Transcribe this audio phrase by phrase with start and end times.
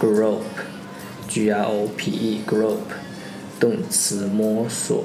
[0.00, 0.42] group,
[1.28, 2.96] g r o p e group，
[3.60, 5.04] 动词摸索。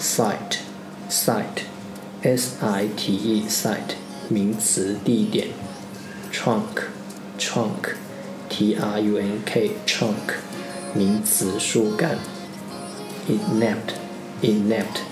[0.00, 3.94] site，site，s i t e，site，
[4.28, 5.46] 名词，地点。
[6.32, 10.40] trunk，trunk，t r u n k，trunk，
[10.94, 12.18] 名词，树干。
[13.28, 13.94] Inept,
[14.42, 15.02] inept,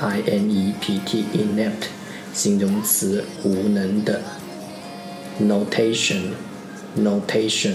[0.00, 1.88] i n e p t, inept，
[2.32, 4.20] 形容词，无能的。
[5.40, 6.32] notation,
[6.98, 7.74] notation,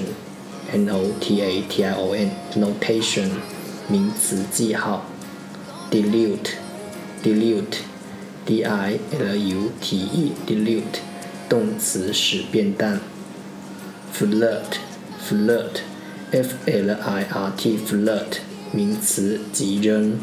[0.72, 3.30] n o t a t i o n, notation，
[3.88, 5.06] 名词，记号。
[5.92, 6.56] dilute,
[7.24, 7.78] dilute,
[8.46, 11.00] d i l u t e, dilute，
[11.48, 13.00] 动词，使变淡。
[14.14, 14.80] flirt,
[15.28, 15.82] flirt,
[16.32, 18.40] f l i r t, flirt。
[18.75, 20.19] 名词，急扔。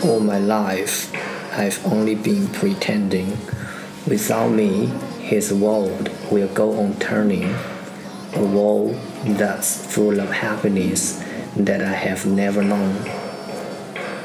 [0.02, 1.08] All my life,
[1.54, 3.36] I've only been pretending.
[4.06, 4.88] Without me,
[5.20, 7.54] his world will go on turning.
[8.34, 11.22] A world that's full of happiness
[11.56, 12.94] that I have never known.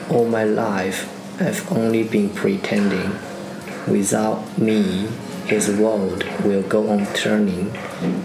[0.10, 1.10] All my life,
[1.42, 3.18] I've only been pretending.
[3.88, 5.10] Without me,
[5.48, 7.72] his world will go on turning,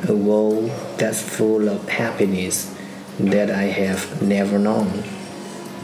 [0.09, 2.67] a world that's full of happiness
[3.19, 4.87] that I have never known.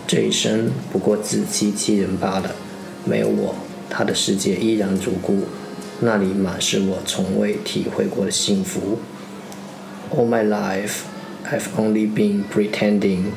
[0.06, 2.54] 这一生不过自欺欺人罢了，
[3.04, 3.54] 没有我，
[3.88, 5.44] 他的世界依然如故，
[6.00, 8.98] 那里满是我从未体会过的幸福。
[10.14, 11.04] All my life,
[11.50, 13.32] I've only been pretending.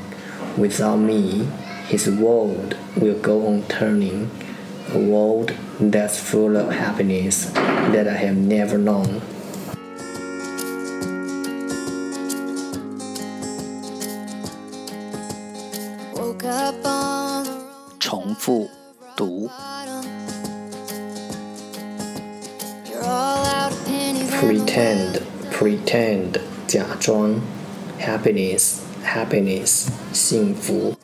[0.57, 1.47] Without me,
[1.90, 4.41] his world will go on turning, a
[4.95, 7.51] world that's full of happiness
[7.94, 9.22] that I have never known.
[18.00, 18.69] 重复
[19.16, 19.50] 读。
[24.40, 27.41] Pretend, pretend，假装。
[28.00, 30.95] Happiness, happiness，幸福。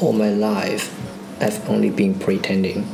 [0.00, 0.92] All my life,
[1.40, 2.88] I've only been pretending.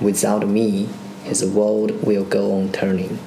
[0.00, 0.88] Without me,
[1.22, 3.20] his world will go on turning.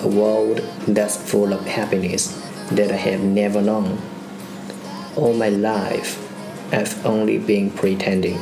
[0.00, 2.28] A world that's full of happiness
[2.70, 4.00] that I have never known.
[5.16, 6.16] All my life,
[6.72, 8.38] I've only been pretending.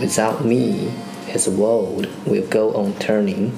[0.00, 0.88] Without me,
[1.26, 3.52] his world will go on turning.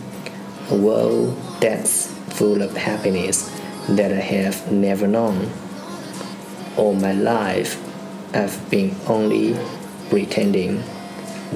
[0.70, 3.48] A world that's full of happiness
[3.88, 5.52] that I have never known.
[6.76, 7.87] All my life,
[8.33, 9.55] I've been only
[10.09, 10.79] pretending.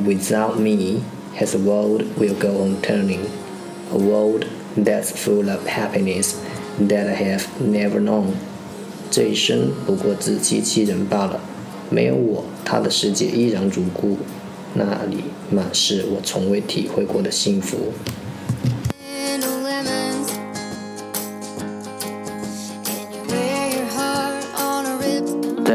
[0.05, 1.01] Without me,
[1.33, 3.29] his world will go on turning,
[3.91, 4.45] a world
[4.75, 6.35] that's full of happiness
[6.79, 8.33] that I have never known.
[9.09, 11.39] 这一生不过自欺欺人罢了，
[11.89, 14.17] 没有我，他的世界依然如故，
[14.75, 17.93] 那里满是我从未体会过的幸福。